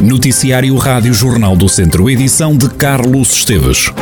Noticiário 0.00 0.74
Rádio 0.76 1.12
Jornal 1.12 1.54
do 1.54 1.68
Centro, 1.68 2.08
edição 2.08 2.56
de 2.56 2.70
Carlos 2.70 3.32
Esteves. 3.32 3.92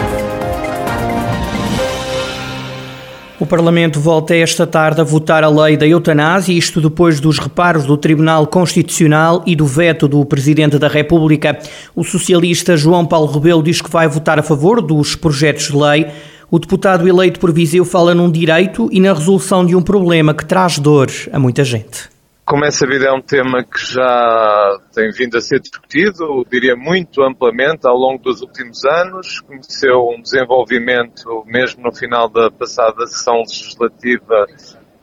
O 3.41 3.44
Parlamento 3.44 3.99
volta 3.99 4.33
esta 4.33 4.65
tarde 4.65 5.00
a 5.00 5.05
votar 5.05 5.42
a 5.42 5.49
lei 5.49 5.76
da 5.76 5.89
eutanásia, 5.89 6.53
isto 6.53 6.81
depois 6.81 7.19
dos 7.19 7.41
reparos 7.41 7.84
do 7.84 7.97
Tribunal 7.97 8.46
Constitucional 8.46 9.42
e 9.45 9.56
do 9.56 9.66
veto 9.66 10.06
do 10.06 10.24
Presidente 10.24 10.79
da 10.79 10.86
República. 10.86 11.58
O 11.96 12.04
socialista 12.04 12.76
João 12.76 13.04
Paulo 13.04 13.32
Rebelo 13.32 13.60
diz 13.60 13.82
que 13.82 13.90
vai 13.90 14.06
votar 14.06 14.38
a 14.38 14.42
favor 14.42 14.80
dos 14.80 15.16
projetos 15.16 15.64
de 15.64 15.76
lei. 15.76 16.06
O 16.48 16.60
deputado 16.60 17.08
eleito 17.08 17.40
por 17.40 17.52
Viseu 17.52 17.84
fala 17.84 18.14
num 18.14 18.30
direito 18.30 18.88
e 18.92 19.00
na 19.00 19.12
resolução 19.12 19.66
de 19.66 19.74
um 19.74 19.82
problema 19.82 20.32
que 20.32 20.44
traz 20.44 20.78
dor 20.78 21.10
a 21.32 21.40
muita 21.40 21.64
gente. 21.64 22.18
Como 22.48 22.64
é 22.64 22.70
sabido, 22.70 23.04
é 23.04 23.12
um 23.12 23.20
tema 23.20 23.62
que 23.62 23.78
já 23.78 24.79
tem 24.94 25.11
vindo 25.11 25.36
a 25.36 25.40
ser 25.40 25.61
discutido, 25.61 26.46
diria 26.50 26.75
muito 26.75 27.22
amplamente, 27.22 27.86
ao 27.86 27.94
longo 27.94 28.22
dos 28.22 28.40
últimos 28.40 28.86
anos. 28.86 29.40
Conheceu 29.40 30.08
um 30.08 30.22
desenvolvimento, 30.22 31.44
mesmo 31.44 31.82
no 31.82 31.94
final 31.94 32.27
da 32.27 32.51
passada 32.51 33.06
sessão 33.06 33.41
legislativa, 33.41 34.47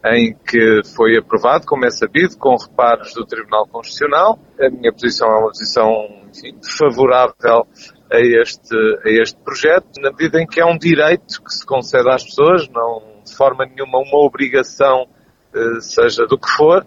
em 0.08 0.34
que 0.34 0.82
foi 0.96 1.18
aprovado, 1.18 1.68
como 1.68 1.86
é 1.86 1.92
sabido, 1.92 2.36
com 2.36 2.56
reparos 2.56 3.14
do 3.14 3.24
Tribunal 3.24 3.68
Constitucional. 3.68 4.40
A 4.60 4.68
minha 4.72 4.92
posição 4.92 5.28
é 5.28 5.38
uma 5.38 5.50
posição 5.50 5.92
enfim, 6.36 6.58
favorável 6.80 7.68
a 8.12 8.20
este, 8.42 8.76
a 9.06 9.22
este 9.22 9.38
projeto, 9.44 10.02
na 10.02 10.10
medida 10.10 10.42
em 10.42 10.48
que 10.48 10.60
é 10.60 10.66
um 10.66 10.80
direito 10.80 11.44
que 11.44 11.54
se 11.54 11.64
concede 11.64 12.10
às 12.10 12.24
pessoas, 12.24 12.68
não 12.70 13.22
de 13.24 13.36
forma 13.36 13.68
nenhuma 13.68 14.00
uma 14.00 14.26
obrigação, 14.26 15.06
eh, 15.54 15.80
seja 15.80 16.26
do 16.26 16.40
que 16.40 16.50
for 16.50 16.84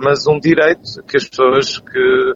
mas 0.00 0.26
um 0.26 0.38
direito 0.38 1.02
que 1.06 1.16
as 1.16 1.28
pessoas 1.28 1.78
que 1.78 2.32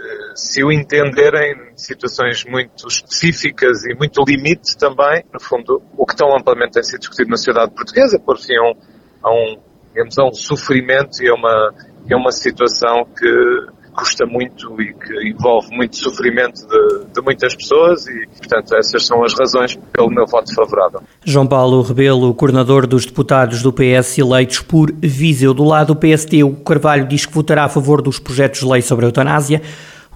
eh, 0.00 0.32
se 0.34 0.64
o 0.64 0.72
entenderem 0.72 1.72
em 1.72 1.76
situações 1.76 2.44
muito 2.44 2.88
específicas 2.88 3.84
e 3.84 3.94
muito 3.94 4.22
limite 4.26 4.76
também, 4.78 5.24
no 5.32 5.40
fundo, 5.40 5.82
o 5.96 6.06
que 6.06 6.16
tão 6.16 6.34
amplamente 6.34 6.72
tem 6.72 6.82
sido 6.82 7.00
discutido 7.00 7.30
na 7.30 7.36
sociedade 7.36 7.74
portuguesa, 7.74 8.18
por 8.18 8.38
fim 8.38 8.56
a 8.56 8.62
um, 8.62 8.74
a 9.22 9.30
um, 9.30 9.60
digamos, 9.92 10.18
a 10.18 10.24
um 10.24 10.32
sofrimento 10.32 11.22
e 11.22 11.28
a 11.28 11.34
uma, 11.34 11.74
a 12.10 12.16
uma 12.16 12.32
situação 12.32 13.04
que 13.04 13.77
custa 13.98 14.24
muito 14.24 14.80
e 14.80 14.94
que 14.94 15.28
envolve 15.28 15.74
muito 15.74 15.96
sofrimento 15.96 16.66
de, 16.68 17.12
de, 17.12 17.20
muitas 17.20 17.54
pessoas 17.56 18.06
e, 18.06 18.26
portanto, 18.38 18.76
essas 18.76 19.04
são 19.04 19.24
as 19.24 19.34
razões 19.34 19.76
pelo 19.92 20.08
meu 20.08 20.24
voto 20.24 20.54
favorável. 20.54 21.02
João 21.24 21.46
Paulo 21.46 21.82
Rebelo, 21.82 22.32
coordenador 22.32 22.86
dos 22.86 23.04
deputados 23.04 23.60
do 23.60 23.72
PS 23.72 24.18
eleitos 24.18 24.60
por 24.60 24.92
Viseu. 24.92 25.52
Do 25.52 25.64
lado 25.64 25.94
do 25.94 25.96
PST, 25.96 26.44
o 26.44 26.52
Carvalho 26.52 27.08
diz 27.08 27.26
que 27.26 27.34
votará 27.34 27.64
a 27.64 27.68
favor 27.68 28.00
dos 28.00 28.20
projetos 28.20 28.60
de 28.60 28.66
lei 28.66 28.82
sobre 28.82 29.04
a 29.04 29.08
eutanásia. 29.08 29.60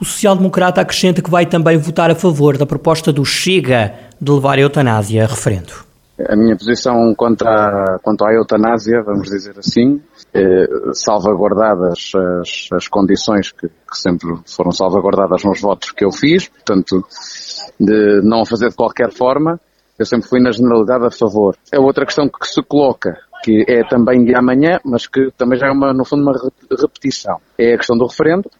O 0.00 0.04
social-democrata 0.04 0.80
acrescenta 0.80 1.20
que 1.20 1.30
vai 1.30 1.46
também 1.46 1.76
votar 1.76 2.10
a 2.10 2.14
favor 2.14 2.56
da 2.56 2.66
proposta 2.66 3.12
do 3.12 3.24
Chega 3.24 3.94
de 4.20 4.30
levar 4.30 4.58
a 4.58 4.60
eutanásia 4.60 5.24
a 5.24 5.26
referendo. 5.26 5.91
A 6.28 6.36
minha 6.36 6.56
posição 6.56 7.14
quanto 7.14 7.46
à, 7.46 7.98
quanto 8.02 8.24
à 8.24 8.32
eutanásia, 8.32 9.02
vamos 9.02 9.28
dizer 9.28 9.58
assim, 9.58 10.00
eh, 10.34 10.66
salvaguardadas 10.94 12.12
as, 12.14 12.68
as 12.72 12.88
condições 12.88 13.52
que, 13.52 13.68
que, 13.68 13.96
sempre 13.96 14.28
foram 14.46 14.70
salvaguardadas 14.70 15.44
nos 15.44 15.60
votos 15.60 15.90
que 15.90 16.04
eu 16.04 16.10
fiz, 16.10 16.48
portanto, 16.48 17.04
de 17.78 18.20
não 18.22 18.44
fazer 18.44 18.70
de 18.70 18.76
qualquer 18.76 19.10
forma, 19.12 19.60
eu 19.98 20.06
sempre 20.06 20.28
fui 20.28 20.40
na 20.40 20.52
generalidade 20.52 21.06
a 21.06 21.10
favor. 21.10 21.56
É 21.70 21.78
outra 21.78 22.04
questão 22.04 22.28
que 22.28 22.46
se 22.46 22.62
coloca, 22.62 23.18
que 23.42 23.64
é 23.68 23.82
também 23.88 24.24
de 24.24 24.34
amanhã, 24.34 24.78
mas 24.84 25.06
que 25.06 25.30
também 25.36 25.58
já 25.58 25.66
é 25.66 25.70
uma, 25.70 25.92
no 25.92 26.04
fundo, 26.04 26.22
uma 26.22 26.34
repetição. 26.80 27.38
É 27.58 27.74
a 27.74 27.76
questão 27.76 27.96
do 27.96 28.06
referendo, 28.06 28.50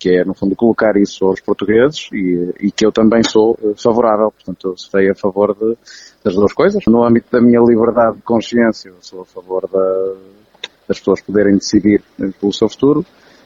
que 0.00 0.08
é, 0.16 0.24
no 0.24 0.32
fundo, 0.32 0.56
colocar 0.56 0.96
isso 0.96 1.26
aos 1.26 1.40
portugueses 1.40 2.08
e, 2.10 2.54
e 2.58 2.72
que 2.72 2.86
eu 2.86 2.90
também 2.90 3.22
sou 3.22 3.56
eh, 3.62 3.74
favorável. 3.76 4.32
Portanto, 4.32 4.68
eu 4.68 4.78
serei 4.78 5.10
a 5.10 5.14
favor 5.14 5.54
de, 5.54 5.76
das 6.24 6.34
duas 6.34 6.54
coisas. 6.54 6.82
No 6.86 7.04
âmbito 7.04 7.26
da 7.30 7.40
minha 7.40 7.60
liberdade 7.60 8.16
de 8.16 8.22
consciência, 8.22 8.88
eu 8.88 8.96
sou 9.00 9.20
a 9.20 9.24
favor 9.26 9.68
da, 9.70 10.14
das 10.88 10.98
pessoas 10.98 11.20
poderem 11.20 11.54
decidir 11.54 12.02
pelo 12.40 12.52
seu 12.52 12.68
futuro 12.68 13.04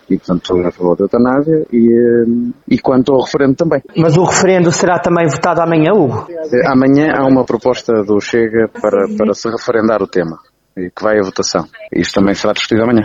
e, 0.09 0.17
portanto, 0.17 0.47
sou 0.47 0.65
a 0.65 0.71
favor 0.71 0.97
da 0.97 1.05
eutanásia 1.05 1.67
e, 1.73 1.93
eh, 1.93 2.53
e 2.69 2.78
quanto 2.78 3.12
ao 3.12 3.23
referendo 3.23 3.57
também. 3.57 3.83
Mas 3.97 4.17
o 4.17 4.23
referendo 4.23 4.71
será 4.71 5.01
também 5.01 5.27
votado 5.27 5.61
amanhã, 5.61 5.93
Hugo? 5.93 6.28
Eh, 6.31 6.67
amanhã 6.67 7.15
há 7.17 7.27
uma 7.27 7.45
proposta 7.45 8.05
do 8.05 8.21
Chega 8.21 8.69
para, 8.69 9.09
para 9.19 9.34
se 9.34 9.49
referendar 9.51 10.01
o 10.03 10.07
tema 10.07 10.39
e 10.77 10.91
que 10.91 11.03
vai 11.03 11.19
à 11.19 11.23
votação. 11.23 11.67
Isto 11.93 12.21
também 12.21 12.34
será 12.34 12.53
discutido 12.53 12.83
amanhã. 12.83 13.05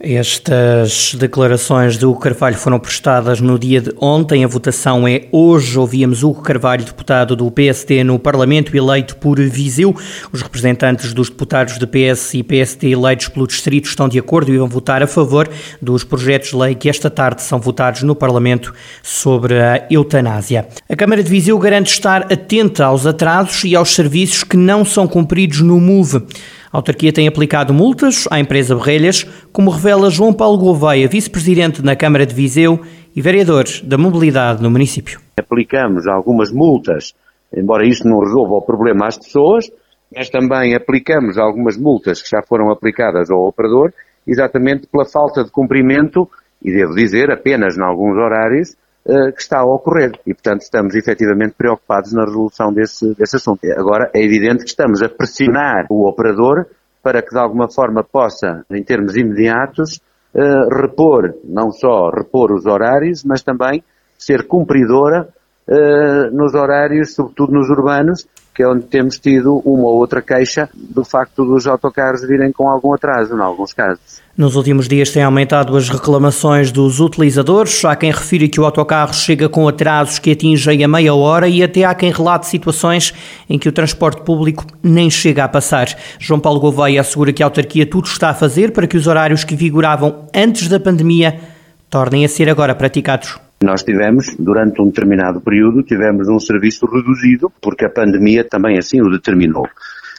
Estas 0.00 1.14
declarações 1.14 1.96
do 1.96 2.12
Carvalho 2.16 2.56
foram 2.56 2.80
prestadas 2.80 3.40
no 3.40 3.56
dia 3.56 3.80
de 3.80 3.94
ontem. 4.00 4.44
A 4.44 4.48
votação 4.48 5.06
é 5.06 5.26
hoje. 5.30 5.78
Ouvíamos 5.78 6.24
Hugo 6.24 6.42
Carvalho, 6.42 6.84
deputado 6.84 7.36
do 7.36 7.48
PSD 7.48 8.02
no 8.02 8.18
Parlamento, 8.18 8.76
eleito 8.76 9.16
por 9.16 9.40
Viseu. 9.40 9.94
Os 10.32 10.42
representantes 10.42 11.14
dos 11.14 11.30
deputados 11.30 11.78
de 11.78 11.86
PS 11.86 12.34
e 12.34 12.42
PSD 12.42 12.90
eleitos 12.90 13.28
pelo 13.28 13.46
Distrito 13.46 13.86
estão 13.86 14.08
de 14.08 14.18
acordo 14.18 14.52
e 14.52 14.58
vão 14.58 14.68
votar 14.68 15.00
a 15.00 15.06
favor 15.06 15.48
dos 15.80 16.02
projetos 16.02 16.50
de 16.50 16.56
lei 16.56 16.74
que 16.74 16.88
esta 16.88 17.08
tarde 17.08 17.42
são 17.42 17.60
votados 17.60 18.02
no 18.02 18.16
Parlamento 18.16 18.74
sobre 19.00 19.60
a 19.60 19.86
eutanásia. 19.88 20.66
A 20.88 20.96
Câmara 20.96 21.22
de 21.22 21.30
Viseu 21.30 21.56
garante 21.56 21.92
estar 21.92 22.32
atenta 22.32 22.86
aos 22.86 23.06
atrasos 23.06 23.62
e 23.62 23.76
aos 23.76 23.94
serviços 23.94 24.42
que 24.42 24.56
não 24.56 24.84
são 24.84 25.06
cumpridos 25.06 25.60
no 25.60 25.80
MOVE. 25.80 26.24
A 26.74 26.78
autarquia 26.78 27.12
tem 27.12 27.28
aplicado 27.28 27.72
multas 27.72 28.26
à 28.32 28.40
empresa 28.40 28.74
Berrelhas, 28.74 29.22
como 29.52 29.70
revela 29.70 30.10
João 30.10 30.32
Paulo 30.32 30.58
Gouveia, 30.58 31.06
vice-presidente 31.06 31.80
na 31.84 31.94
Câmara 31.94 32.26
de 32.26 32.34
Viseu 32.34 32.80
e 33.14 33.22
vereador 33.22 33.62
da 33.84 33.96
mobilidade 33.96 34.60
no 34.60 34.72
município. 34.72 35.20
Aplicamos 35.36 36.08
algumas 36.08 36.50
multas, 36.50 37.14
embora 37.56 37.86
isto 37.86 38.08
não 38.08 38.18
resolva 38.18 38.54
o 38.54 38.60
problema 38.60 39.06
às 39.06 39.16
pessoas, 39.16 39.70
mas 40.12 40.28
também 40.28 40.74
aplicamos 40.74 41.38
algumas 41.38 41.76
multas 41.76 42.20
que 42.20 42.28
já 42.28 42.42
foram 42.42 42.72
aplicadas 42.72 43.30
ao 43.30 43.46
operador, 43.46 43.92
exatamente 44.26 44.88
pela 44.88 45.04
falta 45.04 45.44
de 45.44 45.52
cumprimento, 45.52 46.28
e 46.60 46.72
devo 46.72 46.96
dizer, 46.96 47.30
apenas 47.30 47.78
em 47.78 47.82
alguns 47.82 48.16
horários, 48.16 48.74
eh, 49.06 49.32
que 49.32 49.42
está 49.42 49.60
a 49.60 49.64
ocorrer. 49.64 50.12
E, 50.26 50.32
portanto, 50.32 50.62
estamos 50.62 50.94
efetivamente 50.94 51.54
preocupados 51.58 52.12
na 52.14 52.24
resolução 52.24 52.72
desse, 52.72 53.14
desse 53.14 53.36
assunto. 53.36 53.60
Agora, 53.76 54.10
é 54.14 54.24
evidente 54.24 54.64
que 54.64 54.70
estamos 54.70 55.02
a 55.02 55.08
pressionar 55.10 55.86
o 55.90 56.08
operador 56.08 56.66
para 57.02 57.20
que, 57.20 57.28
de 57.28 57.38
alguma 57.38 57.70
forma, 57.70 58.02
possa, 58.02 58.64
em 58.70 58.82
termos 58.82 59.14
imediatos, 59.14 60.00
uh, 60.34 60.74
repor, 60.74 61.34
não 61.44 61.70
só 61.70 62.08
repor 62.08 62.50
os 62.50 62.64
horários, 62.64 63.22
mas 63.24 63.42
também 63.42 63.84
ser 64.16 64.46
cumpridora 64.46 65.28
uh, 65.68 66.34
nos 66.34 66.54
horários, 66.54 67.14
sobretudo 67.14 67.52
nos 67.52 67.68
urbanos, 67.68 68.26
que 68.54 68.62
é 68.62 68.68
onde 68.68 68.84
temos 68.84 69.18
tido 69.18 69.60
uma 69.64 69.88
ou 69.88 69.96
outra 69.98 70.22
queixa 70.22 70.68
do 70.74 71.04
facto 71.04 71.44
dos 71.44 71.66
autocarros 71.66 72.22
virem 72.22 72.52
com 72.52 72.68
algum 72.68 72.94
atraso, 72.94 73.34
em 73.34 73.40
alguns 73.40 73.72
casos. 73.72 74.22
Nos 74.36 74.56
últimos 74.56 74.88
dias 74.88 75.10
têm 75.10 75.22
aumentado 75.22 75.76
as 75.76 75.88
reclamações 75.88 76.72
dos 76.72 77.00
utilizadores. 77.00 77.84
Há 77.84 77.94
quem 77.94 78.10
refira 78.10 78.48
que 78.48 78.60
o 78.60 78.64
autocarro 78.64 79.14
chega 79.14 79.48
com 79.48 79.68
atrasos 79.68 80.18
que 80.18 80.32
atingem 80.32 80.82
a 80.82 80.88
meia 80.88 81.14
hora 81.14 81.48
e 81.48 81.62
até 81.62 81.84
há 81.84 81.94
quem 81.94 82.10
relate 82.10 82.46
situações 82.46 83.14
em 83.48 83.58
que 83.58 83.68
o 83.68 83.72
transporte 83.72 84.22
público 84.22 84.64
nem 84.82 85.08
chega 85.08 85.44
a 85.44 85.48
passar. 85.48 85.86
João 86.18 86.40
Paulo 86.40 86.60
Gouveia 86.60 87.00
assegura 87.00 87.32
que 87.32 87.42
a 87.42 87.46
autarquia 87.46 87.86
tudo 87.86 88.06
está 88.06 88.30
a 88.30 88.34
fazer 88.34 88.72
para 88.72 88.86
que 88.86 88.96
os 88.96 89.06
horários 89.06 89.44
que 89.44 89.54
vigoravam 89.54 90.26
antes 90.34 90.68
da 90.68 90.80
pandemia 90.80 91.40
tornem 91.88 92.24
a 92.24 92.28
ser 92.28 92.48
agora 92.48 92.74
praticados. 92.74 93.43
Nós 93.62 93.82
tivemos, 93.82 94.36
durante 94.38 94.82
um 94.82 94.86
determinado 94.86 95.40
período, 95.40 95.82
tivemos 95.82 96.28
um 96.28 96.38
serviço 96.38 96.86
reduzido, 96.86 97.50
porque 97.60 97.86
a 97.86 97.90
pandemia 97.90 98.44
também 98.44 98.78
assim 98.78 99.00
o 99.00 99.10
determinou. 99.10 99.66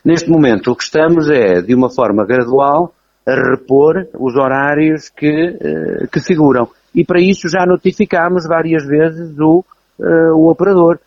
Neste 0.04 0.30
momento, 0.30 0.72
o 0.72 0.76
que 0.76 0.84
estamos 0.84 1.30
é, 1.30 1.62
de 1.62 1.74
uma 1.74 1.90
forma 1.90 2.26
gradual, 2.26 2.94
a 3.26 3.34
repor 3.34 4.08
os 4.20 4.36
horários 4.36 5.10
que, 5.10 5.28
eh, 5.28 6.08
que 6.12 6.20
figuram. 6.20 6.70
E 6.94 7.04
para 7.04 7.20
isso 7.20 7.50
já 7.50 7.66
notificámos 7.66 8.48
várias 8.48 8.86
vezes 8.86 9.38
o, 9.40 9.66
uh, 10.00 10.34
o 10.36 10.50
operador. 10.50 11.00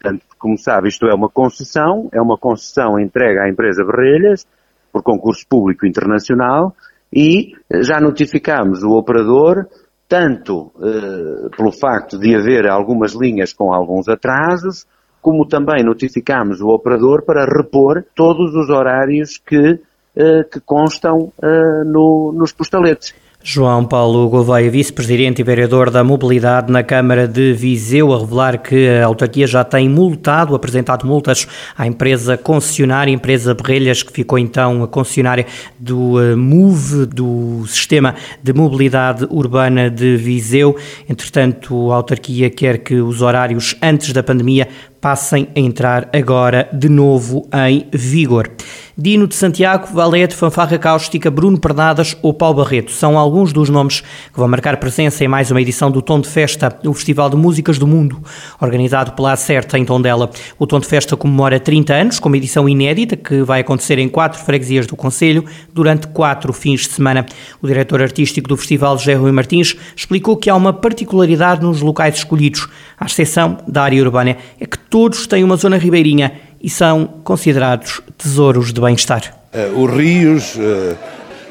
Portanto, 0.00 0.24
como 0.38 0.58
sabe, 0.58 0.88
isto 0.88 1.06
é 1.06 1.14
uma 1.14 1.28
concessão, 1.28 2.08
é 2.12 2.20
uma 2.20 2.36
concessão 2.36 2.98
entregue 2.98 3.38
à 3.38 3.48
empresa 3.48 3.84
Berrelhas, 3.84 4.46
por 4.92 5.02
concurso 5.02 5.46
público 5.48 5.86
internacional, 5.86 6.74
e 7.12 7.52
já 7.82 8.00
notificámos 8.00 8.82
o 8.82 8.92
operador 8.92 9.66
tanto 10.08 10.72
eh, 10.80 11.48
pelo 11.56 11.72
facto 11.72 12.18
de 12.18 12.34
haver 12.34 12.68
algumas 12.68 13.12
linhas 13.12 13.52
com 13.52 13.72
alguns 13.72 14.08
atrasos, 14.08 14.86
como 15.20 15.46
também 15.46 15.82
notificamos 15.84 16.60
o 16.60 16.68
operador 16.68 17.24
para 17.24 17.44
repor 17.44 18.04
todos 18.14 18.54
os 18.54 18.70
horários 18.70 19.38
que, 19.38 19.80
eh, 20.14 20.44
que 20.44 20.60
constam 20.60 21.32
eh, 21.42 21.84
no, 21.84 22.32
nos 22.32 22.52
postaletes. 22.52 23.14
João 23.42 23.84
Paulo 23.84 24.28
Gouveia, 24.28 24.68
vice-presidente 24.70 25.40
e 25.40 25.44
vereador 25.44 25.88
da 25.88 26.02
Mobilidade 26.02 26.72
na 26.72 26.82
Câmara 26.82 27.28
de 27.28 27.52
Viseu, 27.52 28.12
a 28.12 28.18
revelar 28.18 28.58
que 28.58 28.88
a 28.88 29.06
autarquia 29.06 29.46
já 29.46 29.62
tem 29.62 29.88
multado, 29.88 30.54
apresentado 30.54 31.06
multas 31.06 31.46
à 31.76 31.86
empresa 31.86 32.36
concessionária, 32.36 33.12
empresa 33.12 33.54
Berrelhas, 33.54 34.02
que 34.02 34.12
ficou 34.12 34.38
então 34.38 34.82
a 34.82 34.88
concessionária 34.88 35.46
do 35.78 36.20
eh, 36.20 36.34
MOVE, 36.34 37.06
do 37.06 37.64
Sistema 37.68 38.16
de 38.42 38.52
Mobilidade 38.52 39.26
Urbana 39.30 39.88
de 39.88 40.16
Viseu. 40.16 40.76
Entretanto, 41.08 41.92
a 41.92 41.96
autarquia 41.96 42.50
quer 42.50 42.78
que 42.78 42.96
os 42.96 43.22
horários 43.22 43.76
antes 43.80 44.12
da 44.12 44.24
pandemia 44.24 44.66
passem 45.06 45.46
a 45.54 45.60
entrar 45.60 46.08
agora 46.12 46.68
de 46.72 46.88
novo 46.88 47.48
em 47.68 47.86
vigor. 47.92 48.50
Dino 48.98 49.28
de 49.28 49.34
Santiago, 49.34 49.88
Valete, 49.92 50.34
Fanfarra 50.34 50.78
Cáustica, 50.78 51.30
Bruno 51.30 51.60
Pernadas 51.60 52.16
ou 52.22 52.32
Paulo 52.32 52.64
Barreto 52.64 52.90
são 52.90 53.18
alguns 53.18 53.52
dos 53.52 53.68
nomes 53.68 54.00
que 54.00 54.38
vão 54.38 54.48
marcar 54.48 54.78
presença 54.78 55.22
em 55.22 55.28
mais 55.28 55.50
uma 55.50 55.60
edição 55.60 55.90
do 55.90 56.00
Tom 56.00 56.18
de 56.18 56.28
Festa, 56.28 56.76
o 56.82 56.94
Festival 56.94 57.28
de 57.28 57.36
Músicas 57.36 57.78
do 57.78 57.86
Mundo, 57.86 58.18
organizado 58.58 59.12
pela 59.12 59.32
Acerta 59.32 59.78
em 59.78 59.84
Tondela. 59.84 60.30
O 60.58 60.66
Tom 60.66 60.80
de 60.80 60.86
Festa 60.86 61.14
comemora 61.14 61.60
30 61.60 61.92
anos, 61.92 62.18
com 62.18 62.28
uma 62.28 62.38
edição 62.38 62.66
inédita 62.66 63.16
que 63.16 63.42
vai 63.42 63.60
acontecer 63.60 63.98
em 63.98 64.08
quatro 64.08 64.42
freguesias 64.42 64.86
do 64.86 64.96
Conselho 64.96 65.44
durante 65.74 66.08
quatro 66.08 66.50
fins 66.54 66.80
de 66.80 66.94
semana. 66.94 67.26
O 67.60 67.66
diretor 67.66 68.00
artístico 68.00 68.48
do 68.48 68.56
festival, 68.56 68.96
José 68.96 69.12
Rui 69.12 69.30
Martins, 69.30 69.76
explicou 69.94 70.38
que 70.38 70.48
há 70.48 70.56
uma 70.56 70.72
particularidade 70.72 71.62
nos 71.62 71.82
locais 71.82 72.16
escolhidos, 72.16 72.66
à 72.98 73.04
exceção 73.04 73.58
da 73.68 73.82
área 73.82 74.02
urbana, 74.02 74.38
é 74.58 74.64
que 74.64 74.78
todos 74.96 75.26
têm 75.26 75.44
uma 75.44 75.56
zona 75.56 75.76
ribeirinha 75.76 76.32
e 76.58 76.70
são 76.70 77.04
considerados 77.22 78.00
tesouros 78.16 78.72
de 78.72 78.80
bem-estar. 78.80 79.30
Eh, 79.52 79.70
os 79.76 79.92
rios 79.92 80.56
eh, 80.58 80.94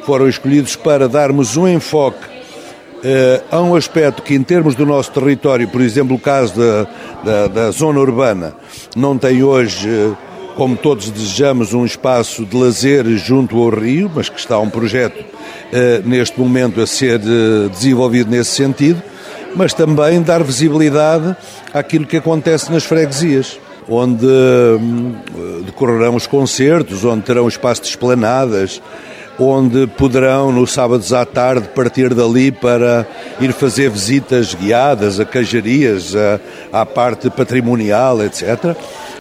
foram 0.04 0.28
escolhidos 0.28 0.76
para 0.76 1.08
darmos 1.08 1.56
um 1.56 1.68
enfoque 1.68 2.26
eh, 3.04 3.44
a 3.52 3.62
um 3.62 3.76
aspecto 3.76 4.24
que, 4.24 4.34
em 4.34 4.42
termos 4.42 4.74
do 4.74 4.84
nosso 4.84 5.12
território, 5.12 5.68
por 5.68 5.82
exemplo, 5.82 6.16
o 6.16 6.20
caso 6.20 6.56
da, 6.56 6.88
da, 7.24 7.48
da 7.48 7.70
zona 7.70 8.00
urbana, 8.00 8.56
não 8.96 9.16
tem 9.16 9.44
hoje, 9.44 9.90
como 10.56 10.76
todos 10.76 11.12
desejamos, 11.12 11.72
um 11.72 11.86
espaço 11.86 12.44
de 12.46 12.58
lazer 12.58 13.06
junto 13.10 13.62
ao 13.62 13.70
rio, 13.70 14.12
mas 14.16 14.28
que 14.28 14.40
está 14.40 14.58
um 14.58 14.72
projeto 14.72 15.24
neste 16.04 16.40
momento 16.40 16.82
a 16.82 16.88
ser 16.88 17.20
desenvolvido 17.70 18.32
nesse 18.32 18.56
sentido, 18.56 19.04
mas 19.56 19.74
também 19.74 20.22
dar 20.22 20.44
visibilidade 20.44 21.36
àquilo 21.74 22.06
que 22.06 22.18
acontece 22.18 22.72
nas 22.72 22.84
freguesias 22.84 23.60
onde 23.88 24.26
hum, 24.26 25.16
decorrerão 25.66 26.16
os 26.16 26.28
concertos, 26.28 27.04
onde 27.06 27.22
terão 27.22 27.48
espaço 27.48 27.84
de 27.84 27.90
esplanadas, 27.90 28.82
onde 29.38 29.86
poderão, 29.88 30.52
nos 30.52 30.72
sábados 30.72 31.14
à 31.14 31.26
tarde, 31.26 31.68
partir 31.70 32.14
dali 32.14 32.52
para 32.52 33.06
ir 33.40 33.54
fazer 33.54 33.90
visitas 33.90 34.54
guiadas 34.56 35.20
a 35.20 35.26
cajarias, 35.26 36.14
à 36.72 36.86
parte 36.86 37.30
patrimonial, 37.30 38.24
etc. 38.24 38.76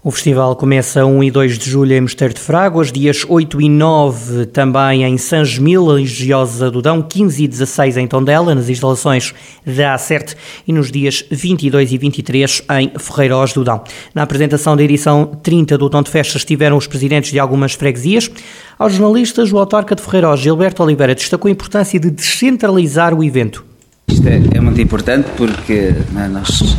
O 0.06 0.10
festival 0.10 0.54
começa 0.54 1.06
1 1.06 1.24
e 1.24 1.30
2 1.30 1.58
de 1.58 1.70
julho 1.70 1.94
em 1.94 2.02
Mosteiro 2.02 2.34
de 2.34 2.40
Fráguas, 2.40 2.92
dias 2.92 3.24
8 3.26 3.58
e 3.62 3.70
9 3.70 4.44
também 4.44 5.02
em 5.02 5.16
São 5.16 5.42
Gemil, 5.42 5.98
em 5.98 6.04
Giosa 6.04 6.70
do 6.70 6.82
Dão, 6.82 7.00
15 7.00 7.42
e 7.42 7.48
16 7.48 7.96
em 7.96 8.06
Tondela, 8.06 8.54
nas 8.54 8.68
instalações 8.68 9.32
da 9.64 9.94
Acerte, 9.94 10.36
e 10.68 10.74
nos 10.74 10.92
dias 10.92 11.24
22 11.30 11.90
e 11.90 11.96
23 11.96 12.62
em 12.82 12.92
Ferreiros 12.98 13.54
do 13.54 13.64
Dão. 13.64 13.82
Na 14.14 14.24
apresentação 14.24 14.76
da 14.76 14.82
edição 14.82 15.24
30 15.42 15.78
do 15.78 15.88
Tom 15.88 16.02
de 16.02 16.10
Festas 16.10 16.42
estiveram 16.42 16.76
os 16.76 16.86
presidentes 16.86 17.32
de 17.32 17.38
algumas 17.38 17.72
freguesias. 17.72 18.30
Aos 18.78 18.92
jornalistas, 18.92 19.50
o 19.54 19.58
autarca 19.58 19.94
de 19.94 20.02
Ferreiros, 20.02 20.38
Gilberto 20.38 20.82
Oliveira, 20.82 21.14
destacou 21.14 21.48
a 21.48 21.52
importância 21.52 21.98
de 21.98 22.10
descentralizar 22.10 23.14
o 23.14 23.24
evento. 23.24 23.64
Isto 24.08 24.28
é, 24.28 24.42
é 24.52 24.60
muito 24.60 24.82
importante 24.82 25.30
porque 25.34 25.94
é, 26.14 26.28
nós, 26.28 26.76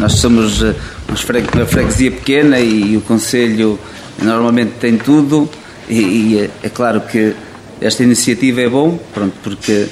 nós 0.00 0.14
somos 0.14 0.64
uma 1.08 1.66
freguesia 1.66 2.10
pequena 2.10 2.58
e, 2.58 2.96
o 2.96 3.00
Conselho 3.00 3.78
normalmente 4.22 4.72
tem 4.80 4.96
tudo 4.96 5.48
e, 5.88 6.00
e 6.00 6.38
é, 6.38 6.50
é, 6.64 6.68
claro 6.68 7.00
que 7.00 7.34
esta 7.80 8.02
iniciativa 8.02 8.60
é 8.60 8.68
bom, 8.68 8.98
pronto, 9.14 9.34
porque 9.42 9.86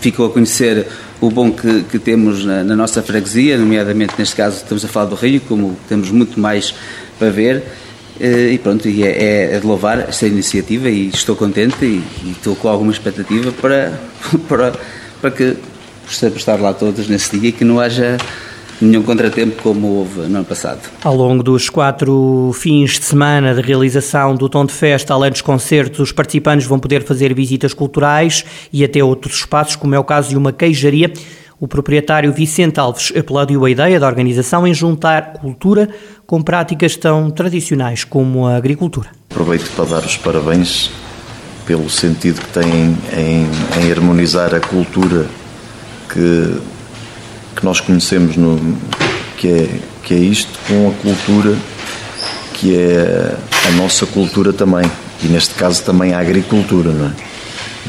ficou 0.00 0.26
a 0.26 0.30
conhecer 0.30 0.86
o 1.20 1.30
bom 1.30 1.50
que, 1.50 1.82
que 1.84 1.98
temos 1.98 2.44
na, 2.44 2.62
na, 2.62 2.76
nossa 2.76 3.02
freguesia, 3.02 3.58
nomeadamente 3.58 4.14
neste 4.18 4.36
caso 4.36 4.58
estamos 4.58 4.84
a 4.84 4.88
falar 4.88 5.06
do 5.06 5.16
Rio, 5.16 5.40
como 5.40 5.76
temos 5.88 6.10
muito 6.10 6.38
mais 6.38 6.74
para 7.18 7.30
ver 7.30 7.64
eh, 8.20 8.52
e 8.52 8.58
pronto, 8.58 8.88
e 8.88 9.02
é, 9.02 9.54
é 9.54 9.60
de 9.60 9.66
louvar 9.66 10.00
esta 10.08 10.26
iniciativa 10.26 10.88
e 10.88 11.08
estou 11.08 11.34
contente 11.34 11.84
e, 11.84 12.02
e 12.24 12.32
estou 12.32 12.54
com 12.54 12.68
alguma 12.68 12.92
expectativa 12.92 13.50
para, 13.52 13.98
para, 14.48 14.72
para 15.20 15.30
que 15.30 15.56
possamos 16.06 16.36
estar 16.36 16.60
lá 16.60 16.72
todos 16.72 17.08
nesse 17.08 17.36
dia 17.38 17.50
e 17.50 17.52
que 17.52 17.64
não 17.64 17.80
haja 17.80 18.16
nenhum 18.80 19.02
contratempo 19.02 19.62
como 19.62 19.86
houve 19.88 20.20
no 20.20 20.36
ano 20.36 20.44
passado. 20.44 20.80
Ao 21.02 21.14
longo 21.14 21.42
dos 21.42 21.68
quatro 21.68 22.52
fins 22.54 22.98
de 22.98 23.04
semana 23.04 23.54
de 23.54 23.60
realização 23.60 24.34
do 24.34 24.48
Tom 24.48 24.64
de 24.64 24.72
Festa, 24.72 25.14
além 25.14 25.30
dos 25.30 25.40
concertos, 25.40 26.00
os 26.00 26.12
participantes 26.12 26.66
vão 26.66 26.78
poder 26.78 27.02
fazer 27.04 27.34
visitas 27.34 27.74
culturais 27.74 28.44
e 28.72 28.84
até 28.84 29.02
outros 29.02 29.36
espaços, 29.36 29.76
como 29.76 29.94
é 29.94 29.98
o 29.98 30.04
caso 30.04 30.30
de 30.30 30.36
uma 30.36 30.52
queijaria. 30.52 31.12
O 31.60 31.66
proprietário 31.66 32.32
Vicente 32.32 32.78
Alves 32.78 33.12
aplaudiu 33.16 33.64
a 33.64 33.70
ideia 33.70 33.98
da 33.98 34.06
organização 34.06 34.64
em 34.64 34.72
juntar 34.72 35.32
cultura 35.34 35.88
com 36.24 36.40
práticas 36.40 36.96
tão 36.96 37.30
tradicionais 37.30 38.04
como 38.04 38.46
a 38.46 38.56
agricultura. 38.56 39.08
Aproveito 39.28 39.68
para 39.74 39.84
dar 39.86 40.04
os 40.04 40.16
parabéns 40.16 40.90
pelo 41.66 41.90
sentido 41.90 42.40
que 42.40 42.48
têm 42.48 42.96
em, 43.12 43.46
em 43.82 43.92
harmonizar 43.92 44.54
a 44.54 44.60
cultura 44.60 45.26
que 46.12 46.56
que 47.58 47.64
nós 47.64 47.80
conhecemos 47.80 48.36
no, 48.36 48.78
que, 49.36 49.48
é, 49.48 49.68
que 50.04 50.14
é 50.14 50.18
isto 50.18 50.56
com 50.68 50.88
a 50.88 50.92
cultura 51.02 51.56
que 52.54 52.76
é 52.76 53.36
a 53.68 53.70
nossa 53.72 54.06
cultura 54.06 54.52
também 54.52 54.88
e 55.22 55.26
neste 55.26 55.54
caso 55.54 55.82
também 55.82 56.14
a 56.14 56.20
agricultura, 56.20 56.90
não 56.90 57.06
é? 57.06 57.12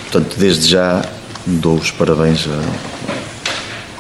Portanto, 0.10 0.36
desde 0.38 0.68
já 0.68 1.04
dou 1.46 1.76
os 1.76 1.92
parabéns 1.92 2.48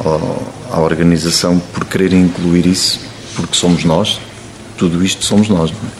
à, 0.03 0.75
à 0.75 0.79
organização 0.79 1.59
por 1.73 1.85
querer 1.85 2.13
incluir 2.13 2.65
isso, 2.65 2.99
porque 3.35 3.55
somos 3.55 3.83
nós, 3.83 4.19
tudo 4.77 5.03
isto 5.03 5.23
somos 5.23 5.49
nós, 5.49 5.71
não 5.71 5.77
é? 5.77 5.91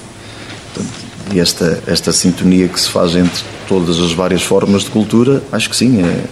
Portanto, 0.73 0.93
e 1.33 1.39
esta, 1.39 1.83
esta 1.85 2.11
sintonia 2.11 2.67
que 2.67 2.79
se 2.79 2.89
faz 2.89 3.15
entre 3.15 3.43
todas 3.67 3.99
as 3.99 4.13
várias 4.13 4.41
formas 4.41 4.83
de 4.83 4.89
cultura, 4.89 5.43
acho 5.51 5.69
que 5.69 5.75
sim, 5.75 6.01
é, 6.03 6.25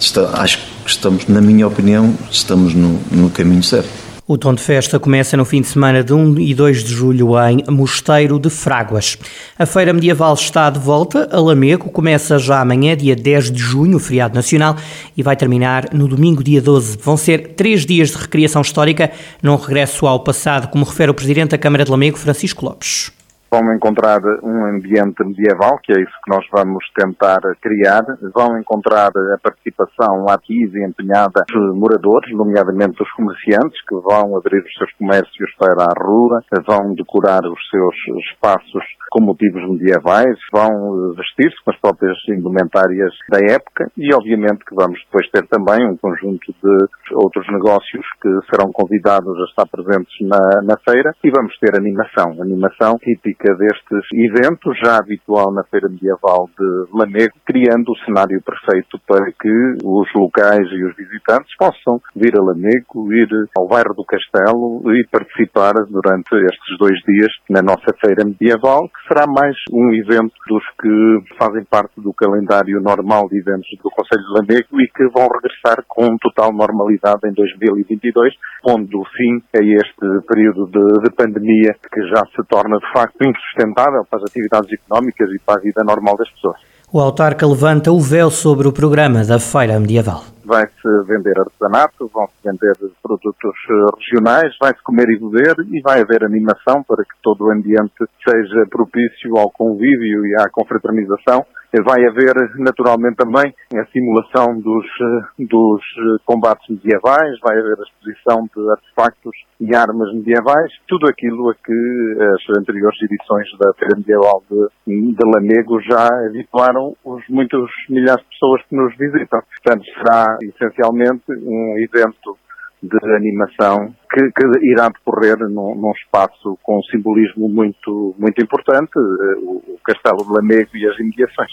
está, 0.00 0.30
acho 0.40 0.58
que 0.58 0.71
estamos, 0.92 1.26
na 1.26 1.40
minha 1.40 1.66
opinião, 1.66 2.14
estamos 2.30 2.74
no, 2.74 2.98
no 3.10 3.30
caminho 3.30 3.62
certo. 3.62 4.02
O 4.26 4.38
Tom 4.38 4.54
de 4.54 4.62
Festa 4.62 5.00
começa 5.00 5.36
no 5.36 5.44
fim 5.44 5.60
de 5.60 5.66
semana 5.66 6.02
de 6.02 6.14
1 6.14 6.38
e 6.38 6.54
2 6.54 6.84
de 6.84 6.92
julho 6.92 7.30
em 7.40 7.64
Mosteiro 7.68 8.38
de 8.38 8.48
Fráguas. 8.48 9.18
A 9.58 9.66
Feira 9.66 9.92
Medieval 9.92 10.32
está 10.34 10.70
de 10.70 10.78
volta 10.78 11.28
a 11.32 11.40
Lamego, 11.40 11.90
começa 11.90 12.38
já 12.38 12.60
amanhã, 12.60 12.96
dia 12.96 13.16
10 13.16 13.50
de 13.50 13.58
junho, 13.58 13.98
feriado 13.98 14.34
nacional, 14.34 14.76
e 15.16 15.22
vai 15.22 15.34
terminar 15.34 15.88
no 15.92 16.06
domingo, 16.06 16.42
dia 16.42 16.62
12. 16.62 16.98
Vão 17.02 17.16
ser 17.16 17.54
três 17.54 17.84
dias 17.84 18.10
de 18.10 18.16
recriação 18.16 18.62
histórica, 18.62 19.10
num 19.42 19.56
regresso 19.56 20.06
ao 20.06 20.20
passado, 20.20 20.68
como 20.68 20.84
refere 20.84 21.10
o 21.10 21.14
Presidente 21.14 21.50
da 21.50 21.58
Câmara 21.58 21.84
de 21.84 21.90
Lamego, 21.90 22.16
Francisco 22.16 22.64
Lopes 22.64 23.10
vão 23.52 23.74
encontrar 23.74 24.18
um 24.42 24.64
ambiente 24.64 25.22
medieval, 25.22 25.78
que 25.82 25.92
é 25.92 26.00
isso 26.00 26.12
que 26.24 26.30
nós 26.30 26.46
vamos 26.50 26.82
tentar 26.94 27.38
criar, 27.60 28.02
vão 28.34 28.58
encontrar 28.58 29.08
a 29.08 29.38
participação 29.42 30.26
ativa 30.30 30.78
e 30.78 30.86
empenhada 30.88 31.44
dos 31.52 31.76
moradores, 31.76 32.32
nomeadamente 32.32 32.96
dos 32.96 33.12
comerciantes, 33.12 33.78
que 33.86 33.94
vão 33.96 34.38
abrir 34.38 34.62
os 34.64 34.74
seus 34.74 34.90
comércios 34.94 35.50
para 35.58 35.84
a 35.84 36.02
rua, 36.02 36.42
vão 36.66 36.94
decorar 36.94 37.42
os 37.44 37.60
seus 37.68 37.94
espaços 38.30 38.84
com 39.12 39.22
motivos 39.22 39.60
medievais, 39.68 40.38
vão 40.50 41.12
vestir-se 41.12 41.62
com 41.62 41.70
as 41.70 41.78
próprias 41.78 42.16
indumentárias 42.30 43.12
da 43.28 43.38
época 43.44 43.92
e 43.94 44.08
obviamente 44.14 44.64
que 44.64 44.74
vamos 44.74 44.98
depois 45.04 45.28
ter 45.28 45.46
também 45.48 45.84
um 45.86 45.98
conjunto 45.98 46.48
de 46.48 47.14
outros 47.14 47.46
negócios 47.52 48.06
que 48.22 48.30
serão 48.48 48.72
convidados 48.72 49.36
a 49.38 49.44
estar 49.44 49.66
presentes 49.68 50.16
na, 50.22 50.62
na 50.64 50.76
feira 50.80 51.12
e 51.22 51.30
vamos 51.30 51.52
ter 51.58 51.76
animação, 51.76 52.40
animação 52.40 52.96
típica 53.04 53.54
destes 53.54 54.00
eventos, 54.14 54.78
já 54.82 54.96
habitual 54.96 55.52
na 55.52 55.62
Feira 55.64 55.90
Medieval 55.90 56.48
de 56.58 56.96
Lamego, 56.96 57.36
criando 57.44 57.92
o 57.92 57.98
cenário 58.06 58.40
perfeito 58.40 58.98
para 59.06 59.30
que 59.32 59.76
os 59.84 60.08
locais 60.14 60.66
e 60.72 60.84
os 60.84 60.96
visitantes 60.96 61.54
possam 61.58 62.00
vir 62.16 62.32
a 62.34 62.42
Lamego, 62.42 63.12
ir 63.12 63.28
ao 63.58 63.68
bairro 63.68 63.92
do 63.92 64.06
Castelo 64.06 64.80
e 64.90 65.06
participar 65.12 65.74
durante 65.90 66.32
estes 66.32 66.78
dois 66.78 66.98
dias 67.06 67.32
na 67.50 67.60
nossa 67.60 67.92
Feira 68.00 68.24
Medieval, 68.24 68.88
que 68.88 69.01
será 69.08 69.26
mais 69.26 69.56
um 69.72 69.92
evento 69.92 70.32
dos 70.46 70.64
que 70.80 71.34
fazem 71.36 71.64
parte 71.64 72.00
do 72.00 72.12
calendário 72.12 72.80
normal 72.80 73.28
de 73.28 73.38
eventos 73.38 73.68
do 73.82 73.90
Conselho 73.90 74.22
de 74.22 74.32
Lamego 74.32 74.80
e 74.80 74.88
que 74.88 75.08
vão 75.08 75.28
regressar 75.28 75.84
com 75.88 76.16
total 76.18 76.52
normalidade 76.52 77.20
em 77.26 77.32
2022, 77.32 78.34
onde 78.66 78.96
o 78.96 79.04
fim 79.04 79.42
é 79.54 79.64
este 79.64 80.26
período 80.26 80.66
de, 80.66 81.02
de 81.02 81.14
pandemia 81.14 81.74
que 81.92 82.00
já 82.08 82.24
se 82.26 82.42
torna 82.48 82.78
de 82.78 82.92
facto 82.92 83.16
insustentável 83.22 84.04
para 84.08 84.20
as 84.20 84.30
atividades 84.30 84.72
económicas 84.72 85.30
e 85.30 85.38
para 85.44 85.58
a 85.58 85.62
vida 85.62 85.82
normal 85.84 86.16
das 86.16 86.30
pessoas. 86.30 86.71
O 86.94 87.00
autarca 87.00 87.46
levanta 87.46 87.90
o 87.90 87.98
véu 87.98 88.30
sobre 88.30 88.68
o 88.68 88.72
programa 88.72 89.24
da 89.24 89.40
Feira 89.40 89.80
Medieval. 89.80 90.24
Vai-se 90.44 90.88
vender 91.06 91.32
artesanato, 91.40 92.10
vão-se 92.12 92.34
vender 92.44 92.74
produtos 93.02 93.54
eh, 93.70 93.96
regionais, 93.96 94.54
vai-se 94.60 94.82
comer 94.82 95.08
e 95.08 95.18
beber 95.18 95.56
e 95.72 95.80
vai 95.80 96.02
haver 96.02 96.22
animação 96.22 96.82
para 96.86 97.02
que 97.02 97.14
todo 97.22 97.46
o 97.46 97.50
ambiente 97.50 97.96
seja 98.22 98.66
propício 98.68 99.38
ao 99.38 99.50
convívio 99.50 100.26
e 100.26 100.34
à 100.34 100.50
confraternização 100.50 101.46
Vai 101.80 102.04
haver, 102.04 102.34
naturalmente, 102.58 103.16
também 103.16 103.54
a 103.74 103.84
simulação 103.86 104.60
dos, 104.60 104.84
eh, 104.84 105.44
dos 105.46 105.80
eh, 105.80 106.22
combates 106.26 106.68
medievais, 106.68 107.38
vai 107.42 107.58
haver 107.58 107.78
a 107.78 107.82
exposição 107.82 108.46
de 108.54 108.70
artefactos 108.70 109.32
e 109.58 109.74
armas 109.74 110.12
medievais, 110.12 110.70
tudo 110.86 111.08
aquilo 111.08 111.48
a 111.48 111.54
que 111.54 112.16
as 112.34 112.58
anteriores 112.58 113.00
edições 113.00 113.48
da 113.58 113.72
Feira 113.74 113.96
Medieval 113.96 114.42
de, 114.50 115.14
de 115.14 115.24
Lamego 115.34 115.80
já 115.80 116.08
habituaram 116.26 116.94
os 117.02 117.26
muitos 117.30 117.70
milhares 117.88 118.22
de 118.22 118.28
pessoas 118.28 118.62
que 118.68 118.76
nos 118.76 118.94
visitam. 118.98 119.40
Portanto, 119.40 119.84
será 119.94 120.36
essencialmente 120.42 121.24
um 121.30 121.78
evento 121.78 122.36
de 122.82 123.14
animação 123.14 123.94
que, 124.10 124.30
que 124.32 124.66
irá 124.72 124.88
decorrer 124.88 125.38
num, 125.38 125.74
num, 125.74 125.92
espaço 125.92 126.58
com 126.62 126.78
um 126.78 126.82
simbolismo 126.82 127.48
muito, 127.48 128.14
muito 128.18 128.42
importante, 128.42 128.90
eh, 128.96 129.38
o, 129.42 129.62
o 129.74 129.78
Castelo 129.84 130.24
de 130.24 130.32
Lamego 130.32 130.70
e 130.74 130.86
as 130.86 130.98
imediações. 130.98 131.52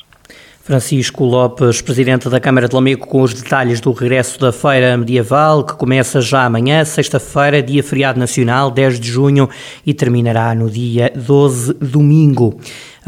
Francisco 0.69 1.24
Lopes, 1.24 1.81
presidente 1.81 2.29
da 2.29 2.39
Câmara 2.39 2.67
de 2.67 2.75
Lamego, 2.75 3.07
com 3.07 3.21
os 3.21 3.33
detalhes 3.33 3.79
do 3.79 3.91
regresso 3.91 4.39
da 4.39 4.51
Feira 4.51 4.95
Medieval, 4.98 5.65
que 5.65 5.75
começa 5.75 6.21
já 6.21 6.45
amanhã, 6.45 6.86
sexta-feira, 6.86 7.62
dia 7.63 7.81
feriado 7.81 8.19
nacional, 8.19 8.69
10 8.69 9.00
de 9.00 9.07
junho, 9.07 9.50
e 9.86 9.93
terminará 9.93 10.53
no 10.53 10.69
dia 10.69 11.12
12, 11.15 11.74
domingo. 11.74 12.59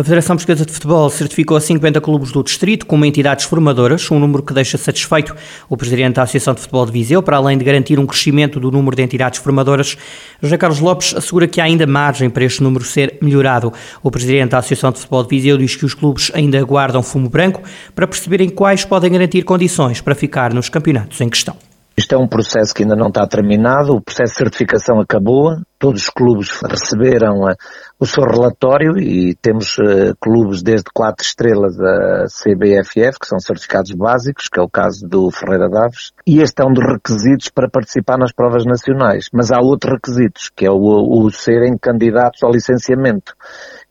A 0.02 0.04
Federação 0.04 0.36
Portuguesa 0.36 0.66
de 0.66 0.74
Futebol 0.74 1.08
certificou 1.12 1.62
50 1.62 2.02
clubes 2.02 2.32
do 2.32 2.44
distrito 2.44 2.88
como 2.88 3.06
entidades 3.06 3.46
formadoras, 3.46 4.10
um 4.10 4.20
número 4.20 4.42
que 4.42 4.52
deixa 4.52 4.76
satisfeito 4.76 5.36
o 5.70 5.78
presidente 5.78 6.16
da 6.16 6.24
Associação 6.24 6.56
de 6.56 6.62
Futebol 6.62 6.88
de 6.88 6.92
Viseu, 6.92 7.22
para 7.22 7.38
além 7.38 7.56
de 7.56 7.64
garantir 7.64 8.00
um 8.00 8.08
crescimento 8.08 8.60
do 8.60 8.72
número 8.72 8.96
de 8.96 9.04
entidades 9.04 9.40
formadoras. 9.40 9.96
José 10.42 10.58
Carlos 10.58 10.80
Lopes 10.80 11.14
assegura 11.16 11.48
que 11.48 11.62
há 11.62 11.66
ainda 11.66 11.86
margem 11.86 12.32
para 12.32 12.44
este 12.44 12.64
número 12.64 12.84
ser 12.84 13.20
melhorado. 13.22 13.72
O 14.02 14.10
presidente 14.10 14.50
da 14.50 14.58
Associação 14.58 14.92
de 14.92 14.98
Futebol 14.98 15.22
de 15.22 15.30
Viseu 15.30 15.56
diz 15.56 15.76
que 15.76 15.86
os 15.86 15.94
clubes 15.94 16.32
ainda 16.34 16.60
aguardam 16.60 17.04
fumo 17.04 17.30
branco 17.30 17.62
para 17.94 18.08
perceberem 18.08 18.50
quais 18.50 18.84
podem 18.84 19.12
garantir 19.12 19.44
condições 19.44 20.02
para 20.02 20.16
ficar 20.16 20.52
nos 20.52 20.68
campeonatos 20.68 21.22
em 21.22 21.30
questão. 21.30 21.71
Isto 21.98 22.16
é 22.16 22.18
um 22.18 22.28
processo 22.28 22.74
que 22.74 22.84
ainda 22.84 22.96
não 22.96 23.08
está 23.08 23.28
terminado, 23.28 23.94
o 23.94 24.02
processo 24.02 24.32
de 24.32 24.38
certificação 24.38 25.00
acabou, 25.00 25.58
todos 25.78 26.04
os 26.04 26.10
clubes 26.10 26.50
receberam 26.62 27.42
uh, 27.42 27.56
o 28.00 28.06
seu 28.06 28.24
relatório 28.24 28.98
e 28.98 29.36
temos 29.36 29.78
uh, 29.78 30.16
clubes 30.20 30.64
desde 30.64 30.86
quatro 30.94 31.26
estrelas 31.26 31.78
a 31.80 32.26
CBFF, 32.26 33.20
que 33.20 33.28
são 33.28 33.40
certificados 33.40 33.92
básicos, 33.92 34.48
que 34.48 34.60
é 34.60 34.64
o 34.64 34.70
caso 34.70 35.06
do 35.06 35.30
Ferreira 35.32 35.70
Daves, 35.70 36.12
e 36.26 36.42
este 36.42 36.62
é 36.62 36.66
um 36.66 36.74
dos 36.74 36.86
requisitos 36.86 37.50
para 37.50 37.70
participar 37.70 38.18
nas 38.18 38.32
provas 38.32 38.64
nacionais. 38.66 39.28
Mas 39.34 39.52
há 39.52 39.60
outros 39.60 39.94
requisitos, 39.94 40.50
que 40.56 40.66
é 40.66 40.72
o, 40.72 40.76
o 40.78 41.30
serem 41.30 41.78
candidatos 41.78 42.42
ao 42.42 42.52
licenciamento. 42.52 43.34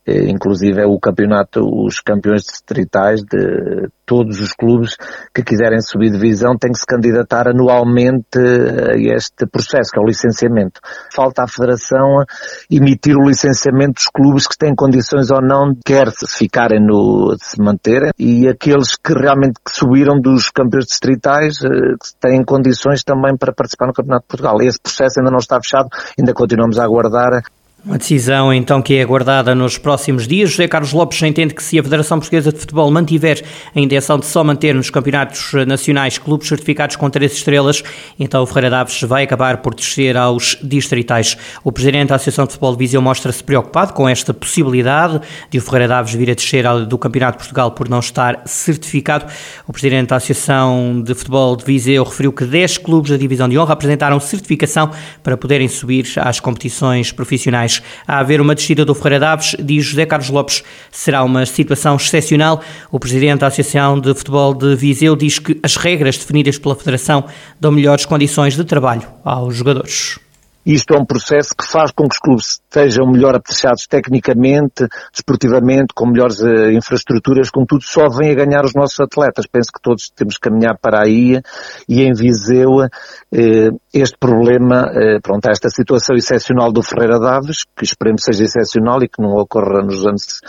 Eh, 0.05 0.29
inclusive 0.29 0.81
é 0.81 0.85
o 0.85 0.99
campeonato, 0.99 1.61
os 1.61 1.99
campeões 1.99 2.43
distritais 2.43 3.21
de 3.21 3.87
todos 4.05 4.41
os 4.41 4.51
clubes 4.51 4.97
que 5.33 5.43
quiserem 5.43 5.79
subir 5.79 6.11
divisão 6.11 6.57
têm 6.57 6.71
que 6.71 6.79
se 6.79 6.85
candidatar 6.85 7.47
anualmente 7.47 8.37
a 8.37 8.97
este 8.97 9.45
processo, 9.45 9.91
que 9.91 9.99
é 9.99 10.01
o 10.01 10.05
licenciamento. 10.05 10.81
Falta 11.13 11.43
à 11.43 11.47
Federação 11.47 12.25
emitir 12.69 13.15
o 13.15 13.27
licenciamento 13.27 13.93
dos 13.93 14.07
clubes 14.07 14.47
que 14.47 14.57
têm 14.57 14.75
condições 14.75 15.29
ou 15.31 15.41
não, 15.41 15.73
quer 15.85 16.07
ficarem 16.27 16.79
no, 16.79 17.35
de 17.35 17.45
se 17.45 17.61
manterem, 17.61 18.11
e 18.17 18.47
aqueles 18.49 18.95
que 18.95 19.13
realmente 19.13 19.59
subiram 19.67 20.19
dos 20.19 20.49
campeões 20.49 20.87
distritais, 20.87 21.63
eh, 21.63 21.69
que 21.69 22.19
têm 22.19 22.43
condições 22.43 23.03
também 23.03 23.37
para 23.37 23.53
participar 23.53 23.87
no 23.87 23.93
Campeonato 23.93 24.23
de 24.23 24.27
Portugal. 24.27 24.57
Esse 24.61 24.79
processo 24.81 25.19
ainda 25.19 25.31
não 25.31 25.39
está 25.39 25.57
fechado, 25.61 25.87
ainda 26.19 26.33
continuamos 26.33 26.79
a 26.79 26.83
aguardar 26.83 27.43
uma 27.83 27.97
decisão 27.97 28.53
então 28.53 28.79
que 28.79 28.95
é 28.95 29.01
aguardada 29.01 29.55
nos 29.55 29.75
próximos 29.75 30.27
dias. 30.27 30.51
José 30.51 30.67
Carlos 30.67 30.93
Lopes 30.93 31.19
entende 31.23 31.53
que 31.53 31.63
se 31.63 31.79
a 31.79 31.83
Federação 31.83 32.19
Portuguesa 32.19 32.51
de 32.51 32.59
Futebol 32.59 32.91
mantiver 32.91 33.43
a 33.75 33.79
intenção 33.79 34.19
de 34.19 34.27
só 34.27 34.43
manter 34.43 34.75
nos 34.75 34.91
campeonatos 34.91 35.53
nacionais 35.65 36.19
clubes 36.19 36.47
certificados 36.47 36.95
com 36.95 37.09
três 37.09 37.33
estrelas, 37.33 37.83
então 38.19 38.43
o 38.43 38.45
Ferreira 38.45 38.69
Daves 38.69 39.01
vai 39.01 39.23
acabar 39.23 39.57
por 39.57 39.73
descer 39.73 40.15
aos 40.15 40.57
distritais. 40.61 41.35
O 41.63 41.71
presidente 41.71 42.09
da 42.09 42.15
Associação 42.15 42.45
de 42.45 42.51
Futebol 42.51 42.73
de 42.73 42.77
Viseu 42.77 43.01
mostra-se 43.01 43.43
preocupado 43.43 43.93
com 43.93 44.07
esta 44.07 44.31
possibilidade 44.31 45.19
de 45.49 45.57
o 45.57 45.61
Ferreira 45.61 45.87
Daves 45.87 46.13
vir 46.13 46.29
a 46.29 46.35
descer 46.35 46.61
do 46.85 46.97
Campeonato 46.99 47.39
de 47.39 47.43
Portugal 47.45 47.71
por 47.71 47.89
não 47.89 47.99
estar 47.99 48.43
certificado. 48.45 49.25
O 49.67 49.73
presidente 49.73 50.09
da 50.09 50.17
Associação 50.17 51.01
de 51.01 51.15
Futebol 51.15 51.55
de 51.55 51.65
Viseu 51.65 52.03
referiu 52.03 52.31
que 52.31 52.45
10 52.45 52.77
clubes 52.77 53.09
da 53.09 53.17
Divisão 53.17 53.49
de 53.49 53.57
Honra 53.57 53.73
apresentaram 53.73 54.19
certificação 54.19 54.91
para 55.23 55.35
poderem 55.35 55.67
subir 55.67 56.05
às 56.17 56.39
competições 56.39 57.11
profissionais 57.11 57.70
mais. 57.71 57.81
A 58.07 58.19
haver 58.19 58.41
uma 58.41 58.55
descida 58.55 58.83
do 58.83 58.93
Ferreira 58.93 59.19
Daves, 59.19 59.55
diz 59.59 59.85
José 59.85 60.05
Carlos 60.05 60.29
Lopes, 60.29 60.63
será 60.91 61.23
uma 61.23 61.45
situação 61.45 61.95
excepcional. 61.95 62.61
O 62.91 62.99
presidente 62.99 63.39
da 63.39 63.47
Associação 63.47 63.99
de 63.99 64.13
Futebol 64.13 64.53
de 64.53 64.75
Viseu 64.75 65.15
diz 65.15 65.39
que 65.39 65.59
as 65.63 65.77
regras 65.77 66.17
definidas 66.17 66.57
pela 66.57 66.75
Federação 66.75 67.23
dão 67.59 67.71
melhores 67.71 68.05
condições 68.05 68.55
de 68.55 68.63
trabalho 68.63 69.03
aos 69.23 69.55
jogadores. 69.55 70.19
Isto 70.65 70.93
é 70.93 70.99
um 70.99 71.05
processo 71.05 71.55
que 71.57 71.65
faz 71.65 71.91
com 71.91 72.07
que 72.07 72.13
os 72.13 72.19
clubes 72.19 72.61
estejam 72.61 73.07
melhor 73.07 73.35
apetechados 73.35 73.87
tecnicamente, 73.87 74.87
desportivamente, 75.11 75.93
com 75.95 76.05
melhores 76.05 76.39
uh, 76.39 76.71
infraestruturas, 76.71 77.49
contudo 77.49 77.83
só 77.83 78.07
vem 78.09 78.31
a 78.31 78.35
ganhar 78.35 78.63
os 78.63 78.73
nossos 78.75 78.99
atletas. 78.99 79.47
Penso 79.51 79.71
que 79.71 79.81
todos 79.81 80.09
temos 80.09 80.35
que 80.35 80.49
caminhar 80.49 80.77
para 80.79 81.03
aí 81.03 81.41
e 81.89 82.03
em 82.03 82.13
Viseu 82.13 82.85
uh, 82.85 83.79
este 83.91 84.17
problema, 84.19 84.85
uh, 84.85 85.21
pronto, 85.23 85.49
esta 85.49 85.69
situação 85.69 86.15
excepcional 86.15 86.71
do 86.71 86.83
Ferreira 86.83 87.19
Daves, 87.19 87.63
que 87.75 87.83
esperemos 87.83 88.21
seja 88.23 88.43
excepcional 88.43 89.01
e 89.01 89.09
que 89.09 89.21
não 89.21 89.31
ocorra 89.31 89.81
nos 89.81 90.05
anos 90.05 90.41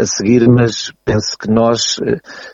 a, 0.00 0.04
seguir, 0.04 0.48
mas 0.48 0.92
penso 1.04 1.36
que 1.38 1.48
nós 1.48 2.00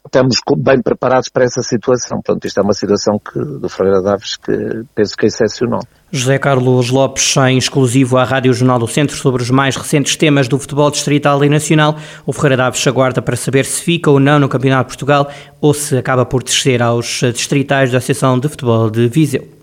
estamos 0.05 0.37
bem 0.59 0.83
preparados 0.83 1.29
para 1.29 1.45
essa 1.45 1.63
situação. 1.63 2.21
Pronto, 2.23 2.47
isto 2.47 2.61
é 2.61 2.63
uma 2.63 2.73
situação 2.75 3.19
que, 3.19 3.39
do 3.39 3.69
Ferreira 3.69 4.03
Daves 4.03 4.37
que 4.37 4.85
penso 4.95 5.17
que 5.17 5.27
é 5.27 5.29
excepcional. 5.29 5.81
José 6.17 6.39
Carlos 6.39 6.91
Lopes, 6.91 7.37
em 7.39 7.59
exclusivo 7.59 8.17
à 8.17 8.23
Rádio 8.23 8.55
Jornal 8.55 8.79
do 8.79 8.87
Centro, 8.87 9.17
sobre 9.17 9.43
os 9.43 9.51
mais 9.51 9.75
recentes 9.75 10.15
temas 10.15 10.47
do 10.47 10.57
futebol 10.61 10.89
distrital 10.89 11.45
e 11.45 11.49
nacional. 11.49 11.99
O 12.25 12.33
Ferreira 12.33 12.59
Daves 12.59 12.87
aguarda 12.87 13.21
para 13.21 13.35
saber 13.35 13.65
se 13.65 13.83
fica 13.83 14.09
ou 14.09 14.21
não 14.21 14.39
no 14.39 14.49
Campeonato 14.49 14.85
de 14.85 14.97
Portugal 14.97 15.29
ou 15.61 15.75
se 15.75 15.97
acaba 15.97 16.25
por 16.25 16.45
descer 16.45 16.81
aos 16.81 17.21
distritais 17.35 17.91
da 17.91 17.99
Associação 17.99 18.39
de 18.39 18.49
Futebol 18.49 18.89
de 18.91 19.09
Viseu. 19.09 19.54